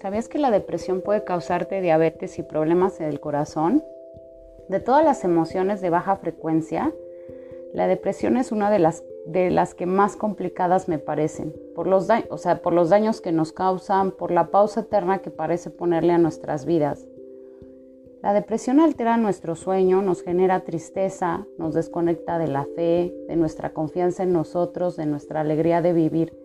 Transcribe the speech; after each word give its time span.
¿Sabías 0.00 0.28
que 0.28 0.38
la 0.38 0.50
depresión 0.50 1.02
puede 1.02 1.24
causarte 1.24 1.80
diabetes 1.82 2.38
y 2.38 2.42
problemas 2.42 2.98
del 2.98 3.20
corazón? 3.20 3.84
De 4.68 4.80
todas 4.80 5.04
las 5.04 5.24
emociones 5.24 5.80
de 5.80 5.90
baja 5.90 6.16
frecuencia, 6.16 6.94
la 7.74 7.86
depresión 7.86 8.36
es 8.36 8.52
una 8.52 8.70
de 8.70 8.78
las, 8.78 9.04
de 9.26 9.50
las 9.50 9.74
que 9.74 9.86
más 9.86 10.16
complicadas 10.16 10.88
me 10.88 10.98
parecen, 10.98 11.54
por 11.74 11.86
los, 11.86 12.08
o 12.30 12.38
sea, 12.38 12.62
por 12.62 12.72
los 12.72 12.88
daños 12.88 13.20
que 13.20 13.32
nos 13.32 13.52
causan, 13.52 14.12
por 14.12 14.30
la 14.30 14.50
pausa 14.50 14.80
eterna 14.80 15.18
que 15.18 15.30
parece 15.30 15.70
ponerle 15.70 16.12
a 16.14 16.18
nuestras 16.18 16.64
vidas. 16.64 17.06
La 18.22 18.34
depresión 18.34 18.80
altera 18.80 19.16
nuestro 19.16 19.54
sueño, 19.54 20.02
nos 20.02 20.22
genera 20.22 20.60
tristeza, 20.60 21.46
nos 21.58 21.74
desconecta 21.74 22.38
de 22.38 22.48
la 22.48 22.66
fe, 22.76 23.14
de 23.28 23.36
nuestra 23.36 23.72
confianza 23.72 24.22
en 24.22 24.32
nosotros, 24.32 24.96
de 24.96 25.06
nuestra 25.06 25.40
alegría 25.40 25.80
de 25.80 25.92
vivir 25.92 26.40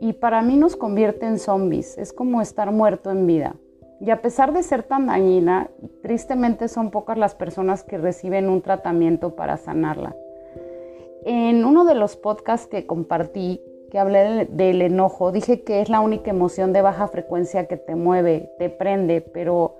y 0.00 0.14
para 0.14 0.42
mí 0.42 0.56
nos 0.56 0.76
convierte 0.76 1.26
en 1.26 1.38
zombies, 1.38 1.98
es 1.98 2.12
como 2.12 2.40
estar 2.40 2.72
muerto 2.72 3.10
en 3.10 3.26
vida. 3.26 3.56
Y 4.00 4.10
a 4.10 4.22
pesar 4.22 4.54
de 4.54 4.62
ser 4.62 4.82
tan 4.82 5.06
dañina, 5.06 5.70
tristemente 6.02 6.68
son 6.68 6.90
pocas 6.90 7.18
las 7.18 7.34
personas 7.34 7.84
que 7.84 7.98
reciben 7.98 8.48
un 8.48 8.62
tratamiento 8.62 9.36
para 9.36 9.58
sanarla. 9.58 10.16
En 11.26 11.66
uno 11.66 11.84
de 11.84 11.94
los 11.94 12.16
podcasts 12.16 12.66
que 12.66 12.86
compartí, 12.86 13.60
que 13.90 13.98
hablé 13.98 14.46
del 14.46 14.80
enojo, 14.80 15.32
dije 15.32 15.64
que 15.64 15.82
es 15.82 15.90
la 15.90 16.00
única 16.00 16.30
emoción 16.30 16.72
de 16.72 16.80
baja 16.80 17.08
frecuencia 17.08 17.66
que 17.66 17.76
te 17.76 17.94
mueve, 17.94 18.50
te 18.58 18.70
prende, 18.70 19.20
pero 19.20 19.76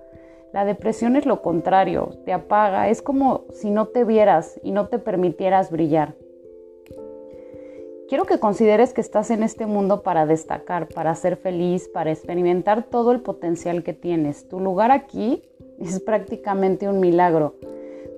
la 0.53 0.65
depresión 0.65 1.17
es 1.17 1.27
lo 1.27 1.43
contrario, 1.43 2.11
te 2.25 2.33
apaga, 2.33 2.89
es 2.89 3.03
como 3.03 3.45
si 3.53 3.71
no 3.71 3.87
te 3.87 4.05
vieras 4.05 4.59
y 4.63 4.73
no 4.73 4.89
te 4.89 4.99
permitieras 4.99 5.71
brillar. 5.71 6.15
Quiero 8.09 8.25
que 8.25 8.41
consideres 8.41 8.93
que 8.93 9.01
estás 9.01 9.31
en 9.31 9.45
este 9.45 9.67
mundo 9.67 10.03
para 10.03 10.27
destacar, 10.27 10.89
para 10.89 11.15
ser 11.15 11.37
feliz, 11.37 11.89
para 11.89 12.11
experimentar 12.11 12.83
todo 12.83 13.13
el 13.13 13.21
potencial 13.21 13.85
que 13.85 13.93
tienes. 13.93 14.49
Tu 14.49 14.59
lugar 14.59 14.91
aquí 14.91 15.45
es 15.81 16.01
prácticamente 16.01 16.89
un 16.89 16.99
milagro. 16.99 17.55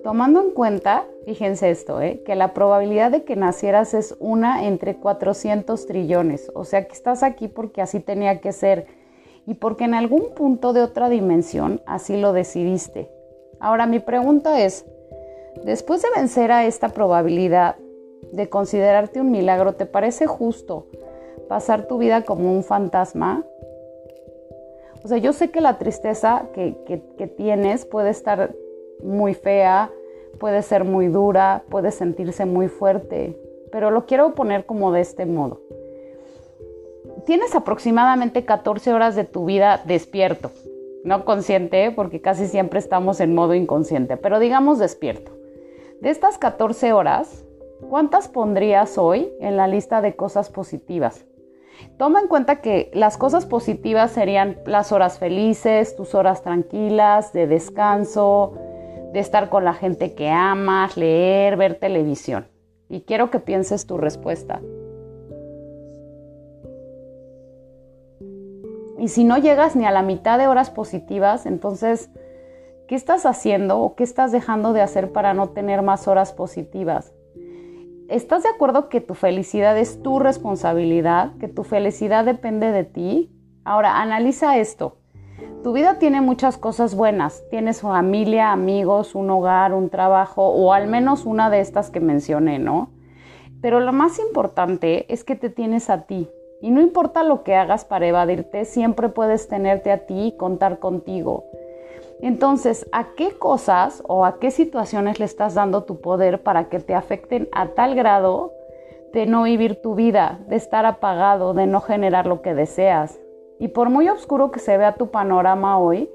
Tomando 0.03 0.43
en 0.43 0.53
cuenta, 0.53 1.05
fíjense 1.27 1.71
esto, 1.71 2.01
¿eh? 2.01 2.23
que 2.25 2.34
la 2.34 2.55
probabilidad 2.55 3.11
de 3.11 3.25
que 3.25 3.37
nacieras 3.37 3.93
es 3.93 4.17
una 4.19 4.67
entre 4.67 4.97
400 4.97 5.87
trillones. 5.87 6.51
O 6.55 6.65
sea 6.65 6.87
que 6.87 6.95
estás 6.95 7.23
aquí 7.23 7.47
porque 7.47 7.83
así 7.83 8.01
tenía 8.01 8.41
que 8.41 8.53
ser 8.53 8.87
y 9.47 9.55
porque 9.55 9.85
en 9.85 9.95
algún 9.95 10.35
punto 10.35 10.73
de 10.73 10.83
otra 10.83 11.09
dimensión 11.09 11.81
así 11.87 12.17
lo 12.17 12.33
decidiste. 12.33 13.11
Ahora 13.61 13.87
mi 13.87 13.99
pregunta 13.99 14.61
es, 14.61 14.84
después 15.65 16.03
de 16.03 16.09
vencer 16.17 16.53
a 16.53 16.65
esta 16.65 16.91
probabilidad, 16.91 17.77
de 18.33 18.49
considerarte 18.49 19.21
un 19.21 19.31
milagro, 19.31 19.75
¿te 19.75 19.87
parece 19.87 20.27
justo 20.27 20.87
pasar 21.49 21.87
tu 21.87 21.99
vida 21.99 22.23
como 22.23 22.53
un 22.53 22.65
fantasma? 22.65 23.45
O 25.05 25.09
sea, 25.09 25.19
yo 25.19 25.33
sé 25.33 25.51
que 25.51 25.61
la 25.61 25.79
tristeza 25.79 26.47
que, 26.55 26.73
tienes 27.37 27.84
puede 27.84 28.11
estar 28.11 28.55
muy 29.03 29.34
fea, 29.34 29.91
puede 30.39 30.62
ser 30.62 30.84
muy 30.84 31.09
dura, 31.09 31.65
puede 31.69 31.91
sentirse 31.91 32.47
muy 32.47 32.69
fuerte, 32.69 33.37
pero 33.73 33.91
lo 33.91 34.06
quiero 34.06 34.34
poner 34.34 34.65
como 34.65 34.93
de 34.93 35.01
este 35.01 35.27
modo. 35.27 35.61
Tienes 37.27 37.55
aproximadamente 37.55 38.45
14 38.45 38.92
horas 38.92 39.15
de 39.15 39.25
tu 39.25 39.45
vida 39.45 39.81
despierto, 39.84 40.51
no 41.05 41.25
consciente, 41.25 41.91
porque 41.91 42.20
casi 42.20 42.47
siempre 42.47 42.78
estamos 42.78 43.20
en 43.20 43.34
modo 43.34 43.55
inconsciente, 43.55 44.17
pero 44.17 44.39
digamos 44.39 44.78
despierto. 44.78 45.33
De 46.00 46.11
estas 46.11 46.39
14 46.39 46.93
horas, 46.93 47.45
¿Cuántas 47.89 48.28
pondrías 48.28 48.97
hoy 48.97 49.31
en 49.41 49.56
la 49.56 49.67
lista 49.67 50.00
de 50.00 50.15
cosas 50.17 50.48
positivas? 50.50 51.27
Toma 51.98 52.20
en 52.20 52.28
cuenta 52.28 52.60
que 52.60 52.91
las 52.94 53.19
cosas 53.19 53.44
positivas 53.44 54.12
serían 54.12 54.59
las 54.66 54.93
horas 54.93 55.19
felices, 55.19 55.97
tus 55.97 56.15
horas 56.15 56.43
tranquilas, 56.43 57.33
de 57.33 57.47
descanso, 57.47 58.54
de 59.12 59.21
estar 59.21 59.50
con 59.50 59.65
la 59.65 59.75
gente 59.75 60.15
que 60.15 60.31
amas, 60.31 60.97
leer, 60.97 61.56
ver 61.56 61.75
televisión. 61.75 62.47
Y 62.89 63.03
quiero 63.03 63.31
que 63.31 63.41
pienses 63.41 63.87
tu 63.87 63.99
respuesta. 63.99 64.60
Y 69.03 69.09
si 69.09 69.25
no 69.25 69.37
llegas 69.37 69.75
ni 69.75 69.85
a 69.85 69.91
la 69.91 70.05
mitad 70.05 70.39
de 70.39 70.47
horas 70.47 70.71
positivas, 70.71 71.45
entonces, 71.45 72.09
¿qué 72.87 72.95
estás 72.95 73.27
haciendo 73.27 73.81
o 73.81 73.97
qué 73.97 74.05
estás 74.05 74.31
dejando 74.31 74.73
de 74.73 74.81
hacer 74.81 75.11
para 75.11 75.35
no 75.35 75.49
tener 75.49 75.83
más 75.83 76.07
horas 76.07 76.33
positivas? 76.33 77.13
¿Estás 78.09 78.45
de 78.45 78.51
acuerdo 78.51 78.89
que 78.89 79.01
tu 79.01 79.15
felicidad 79.15 79.77
es 79.77 80.01
tu 80.05 80.21
responsabilidad, 80.21 81.37
que 81.39 81.49
tu 81.49 81.65
felicidad 81.65 82.25
depende 82.25 82.71
de 82.71 82.85
ti? 82.85 83.33
Ahora, 83.65 84.01
analiza 84.01 84.59
esto. 84.59 84.99
Tu 85.65 85.73
vida 85.73 85.99
tiene 85.99 86.21
muchas 86.21 86.57
cosas 86.57 86.95
buenas. 86.95 87.43
Tienes 87.51 87.81
familia, 87.81 88.53
amigos, 88.53 89.17
un 89.17 89.31
hogar, 89.31 89.75
un 89.75 89.91
trabajo 89.91 90.47
o 90.47 90.73
al 90.73 90.87
menos 90.87 91.27
una 91.27 91.51
de 91.51 91.59
estas 91.59 91.91
que 91.91 91.99
mencioné, 91.99 92.61
¿no? 92.61 92.93
Pero 93.61 93.81
lo 93.81 93.93
más 93.93 94.21
importante 94.21 95.13
es 95.13 95.25
que 95.25 95.34
te 95.34 95.51
tienes 95.51 95.91
a 95.91 96.03
ti. 96.03 96.29
Y 96.62 96.71
no 96.71 96.81
importa 96.81 97.25
lo 97.25 97.43
que 97.43 97.56
hagas 97.56 97.84
para 97.84 98.06
evadirte, 98.06 98.65
siempre 98.65 99.09
puedes 99.09 99.49
tenerte 99.49 99.91
a 99.91 100.06
ti 100.06 100.28
y 100.28 100.37
contar 100.37 100.78
contigo. 100.78 101.45
Entonces, 102.21 102.89
¿a 102.93 103.15
qué 103.17 103.33
cosas 103.37 104.00
o 104.06 104.25
a 104.25 104.39
qué 104.39 104.53
situaciones 104.53 105.19
le 105.19 105.25
estás 105.25 105.55
dando 105.55 105.83
tu 105.83 106.01
poder 106.01 106.45
para 106.45 106.69
que 106.69 106.78
te 106.78 106.95
afecten 106.95 107.49
a 107.51 107.71
tal 107.71 107.97
grado 107.97 108.53
de 109.12 109.27
no 109.27 109.43
vivir 109.43 109.83
tu 109.83 109.97
vida, 109.97 110.39
de 110.47 110.55
estar 110.55 110.87
apagado, 110.87 111.53
de 111.53 111.67
no 111.67 111.81
generar 111.81 112.27
lo 112.27 112.43
que 112.43 112.55
deseas? 112.55 113.19
Y 113.59 113.69
por 113.69 113.91
muy 113.91 114.09
oscuro 114.09 114.53
que 114.53 114.61
se 114.61 114.78
vea 114.78 114.95
tu 114.95 115.11
panorama 115.11 115.81
hoy, 115.81 116.09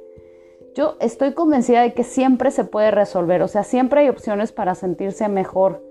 yo 0.75 0.95
estoy 1.01 1.33
convencida 1.33 1.81
de 1.81 1.93
que 1.93 2.05
siempre 2.05 2.51
se 2.51 2.63
puede 2.63 2.91
resolver, 2.91 3.41
o 3.41 3.49
sea, 3.49 3.63
siempre 3.63 4.01
hay 4.01 4.09
opciones 4.09 4.53
para 4.53 4.75
sentirse 4.75 5.27
mejor. 5.27 5.83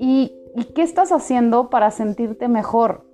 ¿Y, 0.00 0.34
¿y 0.56 0.64
qué 0.74 0.82
estás 0.82 1.12
haciendo 1.12 1.70
para 1.70 1.92
sentirte 1.92 2.48
mejor? 2.48 3.11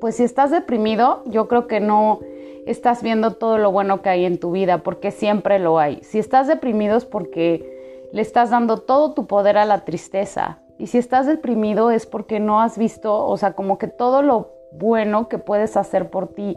Pues 0.00 0.16
si 0.16 0.24
estás 0.24 0.50
deprimido, 0.50 1.22
yo 1.26 1.46
creo 1.46 1.66
que 1.66 1.80
no 1.80 2.20
estás 2.66 3.02
viendo 3.02 3.32
todo 3.32 3.58
lo 3.58 3.70
bueno 3.70 4.02
que 4.02 4.08
hay 4.08 4.24
en 4.24 4.38
tu 4.38 4.52
vida, 4.52 4.78
porque 4.78 5.10
siempre 5.10 5.58
lo 5.58 5.78
hay. 5.78 6.00
Si 6.02 6.18
estás 6.18 6.46
deprimido 6.46 6.96
es 6.96 7.04
porque 7.04 8.08
le 8.12 8.22
estás 8.22 8.50
dando 8.50 8.78
todo 8.78 9.12
tu 9.12 9.26
poder 9.26 9.58
a 9.58 9.64
la 9.64 9.84
tristeza. 9.84 10.58
Y 10.78 10.86
si 10.86 10.98
estás 10.98 11.26
deprimido 11.26 11.90
es 11.90 12.06
porque 12.06 12.40
no 12.40 12.60
has 12.60 12.78
visto, 12.78 13.26
o 13.26 13.36
sea, 13.36 13.52
como 13.52 13.76
que 13.76 13.88
todo 13.88 14.22
lo 14.22 14.52
bueno 14.72 15.28
que 15.28 15.38
puedes 15.38 15.76
hacer 15.76 16.10
por 16.10 16.28
ti, 16.28 16.56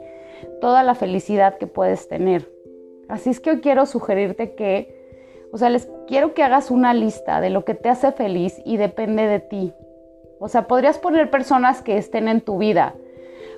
toda 0.62 0.84
la 0.84 0.96
felicidad 0.96 1.58
que 1.58 1.68
puedes 1.68 2.08
tener. 2.08 2.50
Así 3.10 3.30
es 3.30 3.40
que 3.40 3.52
hoy 3.52 3.62
quiero 3.62 3.86
sugerirte 3.86 4.56
que, 4.56 5.50
o 5.52 5.58
sea, 5.58 5.70
les 5.70 5.90
quiero 6.08 6.34
que 6.34 6.44
hagas 6.44 6.72
una 6.72 6.94
lista 6.94 7.42
de 7.42 7.50
lo 7.50 7.66
que 7.66 7.75
te 7.75 7.90
hace 7.90 8.14
feliz 8.14 8.62
y 8.64 8.78
depende 8.78 9.28
de 9.28 9.40
ti. 9.40 9.74
O 10.40 10.48
sea, 10.48 10.68
podrías 10.68 10.98
poner 10.98 11.30
personas 11.30 11.81
que 11.81 11.98
estén 11.98 12.28
en 12.28 12.42
tu 12.42 12.58
vida, 12.58 12.96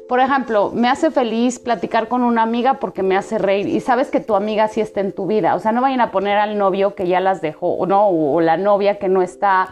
por 0.08 0.20
ejemplo, 0.20 0.72
me 0.72 0.88
hace 0.88 1.10
feliz 1.10 1.58
platicar 1.58 2.08
con 2.08 2.24
una 2.24 2.44
amiga 2.44 2.76
porque 2.76 3.02
me 3.02 3.18
hace 3.18 3.38
reír 3.38 3.68
y 3.68 3.80
sabes 3.80 4.12
que 4.12 4.20
tu 4.20 4.36
amiga 4.36 4.68
sí 4.68 4.82
está 4.82 5.02
en 5.02 5.12
tu 5.12 5.26
vida. 5.26 5.56
O 5.56 5.60
sea, 5.60 5.72
no 5.72 5.82
vayan 5.82 6.02
a 6.02 6.12
poner 6.12 6.38
al 6.38 6.58
novio 6.58 6.94
que 6.94 7.08
ya 7.08 7.20
las 7.20 7.42
dejó, 7.42 7.74
o 7.74 7.86
no, 7.88 8.10
o 8.10 8.40
la 8.42 8.58
novia 8.58 9.00
que 9.00 9.08
no 9.08 9.24
está, 9.24 9.70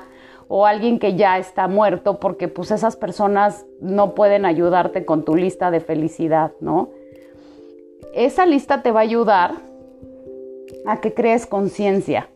o 0.48 0.66
alguien 0.66 0.98
que 0.98 1.16
ya 1.16 1.38
está 1.38 1.68
muerto, 1.68 2.20
porque 2.20 2.48
pues 2.48 2.72
esas 2.72 2.96
personas 2.96 3.66
no 3.80 4.16
pueden 4.16 4.46
ayudarte 4.46 5.06
con 5.06 5.24
tu 5.24 5.36
lista 5.36 5.70
de 5.70 5.82
felicidad, 5.82 6.52
¿no? 6.60 6.90
Esa 8.14 8.46
lista 8.46 8.82
te 8.82 8.92
va 8.92 9.02
a 9.02 9.04
ayudar 9.04 9.54
a 10.86 11.00
que 11.00 11.14
crees 11.14 11.46
conciencia, 11.46 12.30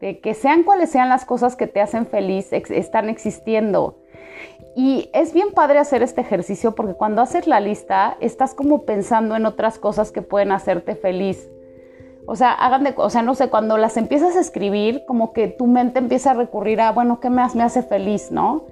de 0.00 0.20
que 0.20 0.34
sean 0.34 0.62
cuales 0.62 0.90
sean 0.90 1.08
las 1.08 1.24
cosas 1.24 1.54
que 1.54 1.66
te 1.66 1.80
hacen 1.80 2.06
feliz, 2.06 2.52
están 2.52 3.08
existiendo 3.08 4.01
y 4.74 5.10
es 5.12 5.32
bien 5.32 5.52
padre 5.52 5.78
hacer 5.78 6.02
este 6.02 6.22
ejercicio 6.22 6.74
porque 6.74 6.94
cuando 6.94 7.20
haces 7.20 7.46
la 7.46 7.60
lista 7.60 8.16
estás 8.20 8.54
como 8.54 8.82
pensando 8.82 9.36
en 9.36 9.44
otras 9.46 9.78
cosas 9.78 10.12
que 10.12 10.22
pueden 10.22 10.52
hacerte 10.52 10.94
feliz. 10.94 11.50
O 12.24 12.36
sea, 12.36 12.52
hagan 12.52 12.84
de, 12.84 12.94
o 12.96 13.10
sea, 13.10 13.22
no 13.22 13.34
sé, 13.34 13.50
cuando 13.50 13.76
las 13.76 13.96
empiezas 13.96 14.36
a 14.36 14.40
escribir, 14.40 15.04
como 15.06 15.32
que 15.32 15.48
tu 15.48 15.66
mente 15.66 15.98
empieza 15.98 16.30
a 16.30 16.34
recurrir 16.34 16.80
a, 16.80 16.92
bueno, 16.92 17.20
¿qué 17.20 17.30
más 17.30 17.54
me 17.54 17.64
hace 17.64 17.82
feliz, 17.82 18.30
no? 18.30 18.64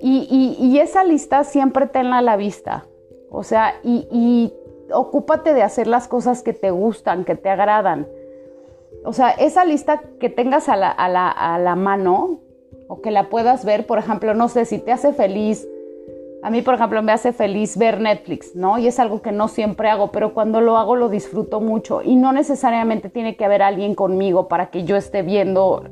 Y, 0.00 0.56
y, 0.58 0.78
esa 0.78 1.04
lista 1.04 1.44
siempre 1.44 1.86
tenla 1.86 2.18
a 2.18 2.22
la 2.22 2.36
vista. 2.36 2.86
O 3.28 3.42
sea, 3.42 3.74
y, 3.82 4.08
y 4.10 4.54
ocúpate 4.94 5.52
de 5.52 5.62
hacer 5.62 5.86
las 5.86 6.08
cosas 6.08 6.42
que 6.42 6.54
te 6.54 6.70
gustan, 6.70 7.24
que 7.24 7.34
te 7.34 7.50
agradan. 7.50 8.08
O 9.04 9.12
sea, 9.12 9.30
esa 9.30 9.64
lista 9.66 10.00
que 10.18 10.30
tengas 10.30 10.70
a 10.70 10.76
la, 10.76 10.90
a 10.90 11.08
la, 11.10 11.28
a 11.28 11.58
la 11.58 11.76
mano, 11.76 12.40
o 12.90 13.00
que 13.00 13.12
la 13.12 13.28
puedas 13.28 13.64
ver, 13.64 13.86
por 13.86 14.00
ejemplo, 14.00 14.34
no 14.34 14.48
sé, 14.48 14.64
si 14.64 14.80
te 14.80 14.90
hace 14.90 15.12
feliz 15.12 15.66
A 16.42 16.50
mí, 16.50 16.60
por 16.62 16.74
ejemplo, 16.74 17.02
me 17.02 17.12
hace 17.12 17.32
feliz 17.32 17.76
ver 17.76 18.00
Netflix, 18.00 18.56
¿no? 18.56 18.78
Y 18.78 18.88
es 18.88 18.98
algo 18.98 19.20
que 19.22 19.30
no 19.30 19.46
siempre 19.46 19.88
hago, 19.90 20.10
pero 20.10 20.32
cuando 20.32 20.60
lo 20.62 20.76
hago 20.78 20.96
lo 20.96 21.10
disfruto 21.10 21.60
mucho. 21.60 22.00
Y 22.02 22.16
no 22.16 22.32
necesariamente 22.32 23.10
tiene 23.10 23.36
que 23.36 23.44
haber 23.44 23.62
alguien 23.62 23.94
conmigo 23.94 24.48
para 24.48 24.70
que 24.70 24.84
yo 24.84 24.96
esté 24.96 25.22
viendo 25.22 25.84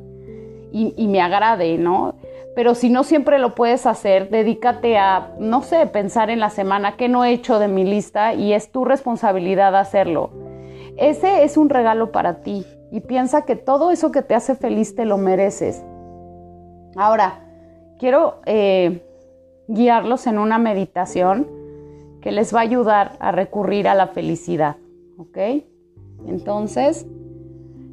y, 0.72 1.06
me 1.06 1.20
agrade, 1.20 1.76
¿no? 1.76 2.14
Pero 2.56 2.74
si 2.74 2.88
no 2.88 3.04
siempre 3.04 3.38
lo 3.38 3.54
puedes 3.54 3.84
hacer, 3.84 4.30
dedícate 4.30 4.96
a, 4.96 5.34
no 5.38 5.62
sé, 5.62 5.86
pensar 5.86 6.30
en 6.30 6.40
la 6.40 6.50
semana 6.50 6.96
que 6.96 7.08
no 7.08 7.24
he 7.24 7.32
hecho 7.32 7.58
de 7.58 7.68
mi 7.68 7.84
lista 7.84 8.32
y 8.32 8.54
es 8.54 8.72
tu 8.72 8.86
responsabilidad 8.86 9.76
hacerlo. 9.76 10.30
Ese 10.96 11.44
es 11.44 11.58
un 11.58 11.68
regalo 11.68 12.10
para 12.10 12.40
ti 12.40 12.64
y 12.90 13.00
piensa 13.00 13.42
que 13.42 13.54
todo 13.54 13.90
eso 13.90 14.10
que 14.10 14.22
te 14.22 14.34
hace 14.34 14.56
feliz 14.56 14.96
te 14.96 15.04
lo 15.04 15.18
mereces. 15.18 15.84
Ahora, 16.96 17.40
quiero 17.98 18.40
eh, 18.46 19.02
guiarlos 19.68 20.26
en 20.26 20.38
una 20.38 20.58
meditación 20.58 21.46
que 22.20 22.32
les 22.32 22.54
va 22.54 22.60
a 22.60 22.62
ayudar 22.62 23.16
a 23.20 23.32
recurrir 23.32 23.88
a 23.88 23.94
la 23.94 24.08
felicidad, 24.08 24.76
¿ok? 25.18 25.38
Entonces, 26.26 27.06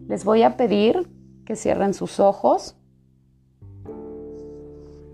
les 0.08 0.26
voy 0.26 0.44
a 0.44 0.58
pedir 0.58 1.08
que 1.46 1.56
cierren 1.56 1.94
sus 1.94 2.20
ojos. 2.20 2.76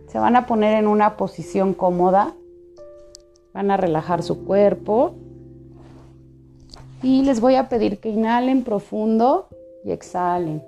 Se 0.07 0.19
van 0.19 0.35
a 0.35 0.45
poner 0.45 0.77
en 0.77 0.87
una 0.87 1.17
posición 1.17 1.73
cómoda. 1.73 2.33
Van 3.53 3.71
a 3.71 3.77
relajar 3.77 4.23
su 4.23 4.45
cuerpo. 4.45 5.15
Y 7.03 7.23
les 7.23 7.41
voy 7.41 7.55
a 7.55 7.69
pedir 7.69 7.99
que 7.99 8.09
inhalen 8.09 8.63
profundo 8.63 9.47
y 9.83 9.91
exhalen. 9.91 10.61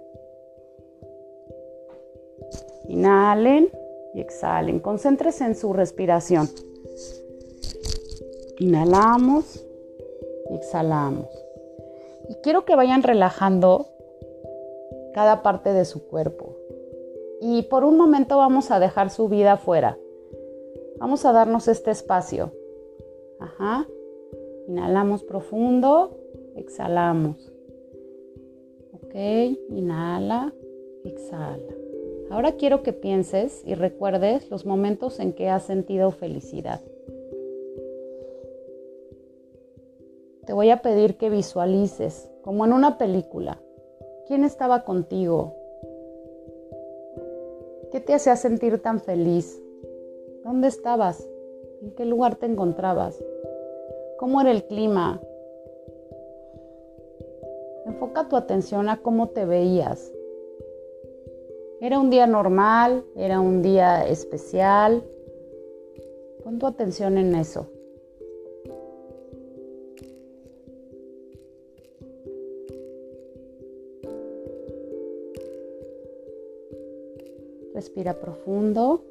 Inhalen 2.87 3.69
y 4.13 4.21
exhalen. 4.21 4.79
Concéntrese 4.79 5.45
en 5.45 5.55
su 5.55 5.73
respiración. 5.73 6.47
Inhalamos 8.59 9.65
y 10.49 10.55
exhalamos. 10.55 11.27
Y 12.29 12.35
quiero 12.35 12.65
que 12.65 12.75
vayan 12.75 13.03
relajando 13.03 13.87
cada 15.13 15.43
parte 15.43 15.73
de 15.73 15.85
su 15.85 16.07
cuerpo. 16.07 16.55
Y 17.41 17.63
por 17.63 17.83
un 17.83 17.97
momento 17.97 18.37
vamos 18.37 18.71
a 18.71 18.79
dejar 18.79 19.09
su 19.09 19.27
vida 19.27 19.53
afuera. 19.53 19.97
Vamos 20.97 21.25
a 21.25 21.33
darnos 21.33 21.67
este 21.67 21.91
espacio. 21.91 22.51
Ajá. 23.39 23.87
Inhalamos 24.67 25.23
profundo, 25.23 26.17
exhalamos. 26.55 27.51
Ok, 28.93 29.13
inhala, 29.69 30.53
exhala. 31.03 31.82
Ahora 32.29 32.53
quiero 32.53 32.83
que 32.83 32.93
pienses 32.93 33.61
y 33.65 33.75
recuerdes 33.75 34.49
los 34.49 34.65
momentos 34.65 35.19
en 35.19 35.33
que 35.33 35.49
has 35.49 35.63
sentido 35.63 36.11
felicidad. 36.11 36.81
Te 40.45 40.53
voy 40.53 40.71
a 40.71 40.81
pedir 40.81 41.15
que 41.17 41.29
visualices, 41.29 42.29
como 42.41 42.65
en 42.65 42.73
una 42.73 42.97
película, 42.97 43.61
quién 44.27 44.43
estaba 44.43 44.83
contigo, 44.83 45.55
qué 47.91 47.99
te 47.99 48.13
hacía 48.13 48.35
sentir 48.35 48.81
tan 48.81 48.99
feliz, 48.99 49.61
dónde 50.43 50.67
estabas, 50.67 51.25
en 51.81 51.91
qué 51.91 52.05
lugar 52.05 52.35
te 52.35 52.45
encontrabas, 52.45 53.23
cómo 54.17 54.41
era 54.41 54.51
el 54.51 54.63
clima. 54.65 55.21
Enfoca 57.85 58.27
tu 58.27 58.35
atención 58.35 58.89
a 58.89 59.01
cómo 59.01 59.29
te 59.29 59.45
veías, 59.45 60.12
era 61.85 61.99
un 61.99 62.09
día 62.09 62.25
normal, 62.27 63.03
era 63.13 63.41
un 63.41 63.61
día 63.61 64.07
especial. 64.07 65.03
Pon 66.41 66.57
tu 66.57 66.65
atención 66.65 67.17
en 67.17 67.35
eso. 67.35 67.67
Respira 77.73 78.13
profundo, 78.13 79.03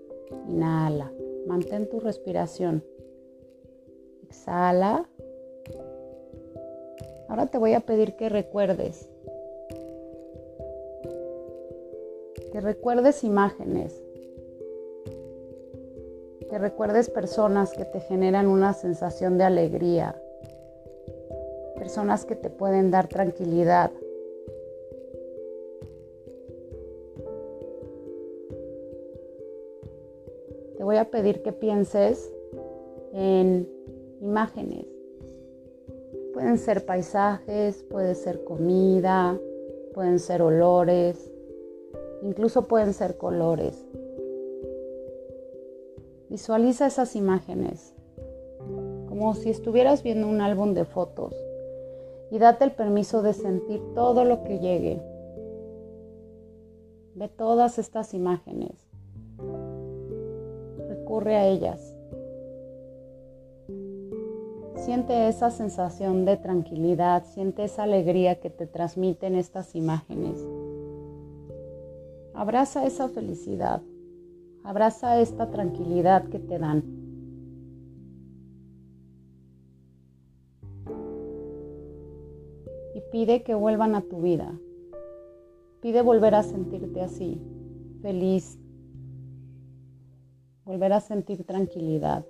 inhala, 0.49 1.13
mantén 1.47 1.91
tu 1.91 2.01
respiración. 2.01 2.83
Exhala. 4.31 5.07
Ahora 7.29 7.49
te 7.49 7.59
voy 7.59 7.75
a 7.75 7.81
pedir 7.81 8.17
que 8.17 8.31
recuerdes 8.31 9.12
que 12.53 12.61
recuerdes 12.61 13.25
imágenes, 13.25 13.99
que 16.51 16.59
recuerdes 16.59 17.09
personas 17.09 17.73
que 17.73 17.87
te 17.87 18.01
generan 18.01 18.47
una 18.47 18.75
sensación 18.75 19.39
de 19.39 19.45
alegría, 19.45 20.21
personas 21.77 22.27
que 22.27 22.37
te 22.37 22.51
pueden 22.51 22.91
dar 22.91 23.09
tranquilidad. 23.09 23.91
Te 30.77 30.85
voy 30.85 30.99
a 30.99 31.11
pedir 31.11 31.43
que 31.43 31.53
pienses 31.53 32.31
en 33.15 33.67
imágenes. 34.21 34.85
Pueden 36.35 36.59
ser 36.59 36.85
paisajes, 36.85 37.83
puede 37.85 38.15
ser 38.15 38.45
comida, 38.45 39.39
pueden 39.95 40.19
ser 40.19 40.43
olores, 40.43 41.32
Incluso 42.23 42.69
pueden 42.69 42.95
ser 42.95 43.17
colores. 43.19 43.85
Visualiza 46.29 46.87
esas 46.87 47.15
imágenes 47.17 47.95
como 49.13 49.35
si 49.35 49.51
estuvieras 49.51 50.03
viendo 50.03 50.27
un 50.27 50.41
álbum 50.41 50.73
de 50.73 50.87
fotos 50.87 51.35
y 52.31 52.39
date 52.39 52.65
el 52.65 52.73
permiso 52.73 53.21
de 53.21 53.35
sentir 53.35 53.83
todo 53.95 54.25
lo 54.25 54.43
que 54.43 54.59
llegue. 54.59 55.03
Ve 57.15 57.29
todas 57.29 57.79
estas 57.79 58.15
imágenes. 58.15 58.73
Recurre 60.89 61.37
a 61.37 61.47
ellas. 61.47 61.95
Siente 64.77 65.29
esa 65.29 65.51
sensación 65.51 66.25
de 66.25 66.39
tranquilidad, 66.39 67.25
siente 67.27 67.65
esa 67.65 67.83
alegría 67.83 68.41
que 68.41 68.49
te 68.49 68.67
transmiten 68.67 69.35
estas 69.35 69.75
imágenes. 69.75 70.43
Abraza 72.35 72.87
esa 72.87 73.09
felicidad, 73.09 73.83
abraza 74.65 75.21
esta 75.21 75.51
tranquilidad 75.51 76.29
que 76.29 76.39
te 76.39 76.59
dan. 76.59 76.83
Y 82.95 83.01
pide 83.11 83.43
que 83.43 83.55
vuelvan 83.55 83.95
a 83.95 84.01
tu 84.03 84.23
vida. 84.23 84.59
Pide 85.81 86.01
volver 86.01 86.35
a 86.35 86.43
sentirte 86.43 87.03
así, 87.03 87.39
feliz. 88.01 88.59
Volver 90.65 90.95
a 90.95 91.01
sentir 91.01 91.45
tranquilidad. 91.45 92.25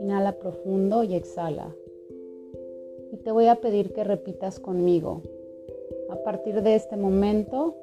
Inhala 0.00 0.38
profundo 0.38 1.02
y 1.02 1.14
exhala 1.14 1.74
te 3.24 3.32
voy 3.32 3.46
a 3.46 3.56
pedir 3.56 3.92
que 3.92 4.04
repitas 4.04 4.58
conmigo. 4.58 5.22
A 6.10 6.16
partir 6.22 6.62
de 6.62 6.74
este 6.74 6.96
momento, 6.96 7.74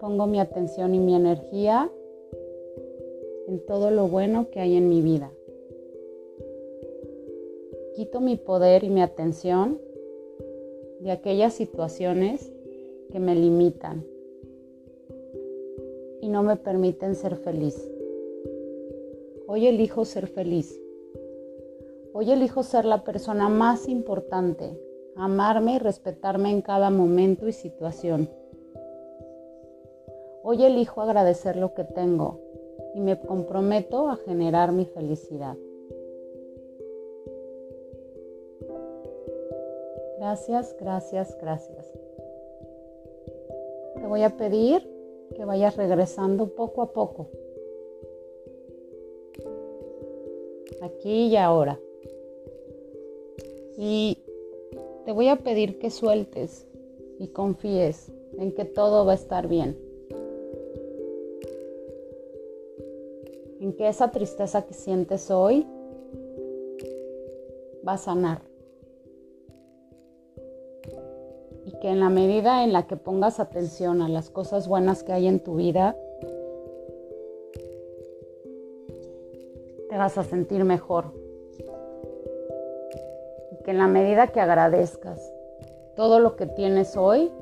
pongo 0.00 0.26
mi 0.26 0.38
atención 0.40 0.94
y 0.94 0.98
mi 0.98 1.14
energía 1.14 1.90
en 3.48 3.60
todo 3.66 3.90
lo 3.90 4.08
bueno 4.08 4.50
que 4.50 4.60
hay 4.60 4.76
en 4.76 4.88
mi 4.88 5.02
vida. 5.02 5.30
Quito 7.94 8.20
mi 8.20 8.36
poder 8.36 8.84
y 8.84 8.90
mi 8.90 9.02
atención 9.02 9.80
de 11.00 11.10
aquellas 11.10 11.54
situaciones 11.54 12.52
que 13.10 13.20
me 13.20 13.34
limitan 13.34 14.04
y 16.20 16.28
no 16.28 16.42
me 16.42 16.56
permiten 16.56 17.14
ser 17.14 17.36
feliz. 17.36 17.90
Hoy 19.46 19.66
elijo 19.66 20.04
ser 20.04 20.26
feliz. 20.26 20.80
Hoy 22.18 22.30
elijo 22.30 22.62
ser 22.62 22.86
la 22.86 23.04
persona 23.04 23.50
más 23.50 23.88
importante, 23.88 24.74
amarme 25.16 25.74
y 25.74 25.78
respetarme 25.78 26.50
en 26.50 26.62
cada 26.62 26.88
momento 26.88 27.46
y 27.46 27.52
situación. 27.52 28.30
Hoy 30.42 30.64
elijo 30.64 31.02
agradecer 31.02 31.56
lo 31.56 31.74
que 31.74 31.84
tengo 31.84 32.40
y 32.94 33.00
me 33.00 33.20
comprometo 33.20 34.08
a 34.08 34.16
generar 34.16 34.72
mi 34.72 34.86
felicidad. 34.86 35.58
Gracias, 40.16 40.74
gracias, 40.80 41.36
gracias. 41.38 41.92
Te 43.96 44.06
voy 44.06 44.22
a 44.22 44.34
pedir 44.38 44.90
que 45.34 45.44
vayas 45.44 45.76
regresando 45.76 46.48
poco 46.54 46.80
a 46.80 46.94
poco. 46.94 47.28
Aquí 50.80 51.26
y 51.26 51.36
ahora. 51.36 51.78
Y 53.76 54.18
te 55.04 55.12
voy 55.12 55.28
a 55.28 55.36
pedir 55.36 55.78
que 55.78 55.90
sueltes 55.90 56.66
y 57.18 57.28
confíes 57.28 58.10
en 58.38 58.52
que 58.52 58.64
todo 58.64 59.04
va 59.04 59.12
a 59.12 59.16
estar 59.16 59.48
bien. 59.48 59.78
En 63.60 63.72
que 63.74 63.88
esa 63.88 64.10
tristeza 64.10 64.62
que 64.62 64.74
sientes 64.74 65.30
hoy 65.30 65.66
va 67.86 67.94
a 67.94 67.98
sanar. 67.98 68.42
Y 71.64 71.72
que 71.80 71.88
en 71.88 72.00
la 72.00 72.10
medida 72.10 72.64
en 72.64 72.72
la 72.72 72.86
que 72.86 72.96
pongas 72.96 73.40
atención 73.40 74.02
a 74.02 74.08
las 74.08 74.30
cosas 74.30 74.68
buenas 74.68 75.02
que 75.02 75.12
hay 75.12 75.26
en 75.26 75.40
tu 75.40 75.56
vida, 75.56 75.96
te 79.88 79.96
vas 79.96 80.16
a 80.18 80.24
sentir 80.24 80.64
mejor. 80.64 81.25
Que 83.66 83.72
en 83.72 83.78
la 83.78 83.88
medida 83.88 84.28
que 84.28 84.40
agradezcas 84.40 85.20
todo 85.96 86.20
lo 86.20 86.36
que 86.36 86.46
tienes 86.46 86.96
hoy, 86.96 87.32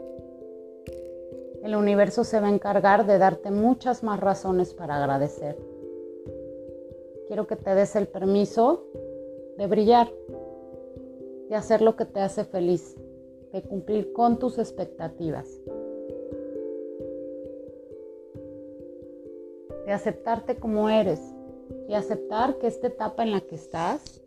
el 1.63 1.77
universo 1.77 2.25
se 2.25 2.41
va 2.41 2.47
a 2.47 2.51
encargar 2.51 3.05
de 3.05 3.19
darte 3.19 3.51
muchas 3.51 4.03
más 4.03 4.21
razones 4.21 4.73
para 4.73 4.97
agradecer. 4.97 5.59
Quiero 7.27 7.47
que 7.47 7.57
te 7.57 7.75
des 7.75 7.95
el 7.95 8.09
permiso 8.09 8.85
de 9.59 9.67
brillar, 9.67 10.11
de 11.51 11.57
hacer 11.57 11.83
lo 11.83 11.95
que 11.95 12.07
te 12.07 12.21
hace 12.21 12.45
feliz, 12.45 12.97
de 13.53 13.61
cumplir 13.61 14.15
con 14.15 14.39
tus 14.39 14.59
expectativas, 14.59 15.61
de 19.85 19.93
aceptarte 19.93 20.57
como 20.57 20.89
eres 20.89 21.21
y 21.87 21.93
aceptar 21.93 22.57
que 22.57 22.67
esta 22.67 22.87
etapa 22.87 23.25
en 23.25 23.33
la 23.33 23.43
que 23.43 23.57
estás, 23.57 24.23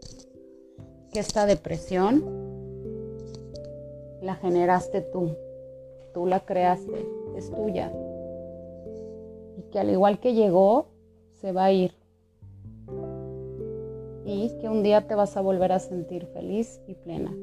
que 1.11 1.19
esta 1.19 1.45
depresión, 1.45 2.23
la 4.21 4.35
generaste 4.35 5.01
tú, 5.01 5.35
tú 6.13 6.25
la 6.25 6.41
creaste, 6.41 7.07
es 7.35 7.51
tuya. 7.51 7.91
Y 9.57 9.61
que 9.71 9.79
al 9.79 9.89
igual 9.89 10.19
que 10.19 10.33
llegó, 10.33 10.87
se 11.41 11.51
va 11.51 11.65
a 11.65 11.71
ir. 11.71 11.93
Y 14.25 14.49
que 14.59 14.67
un 14.67 14.83
día 14.83 15.07
te 15.07 15.15
vas 15.15 15.37
a 15.37 15.41
volver 15.41 15.71
a 15.71 15.79
sentir 15.79 16.25
feliz 16.27 16.81
y 16.87 16.95
plena. 16.95 17.33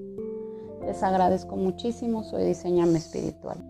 Les 0.85 1.03
agradezco 1.03 1.57
muchísimo, 1.57 2.25
soy 2.25 2.45
Diseñame 2.45 2.99
Espiritual. 2.99 3.65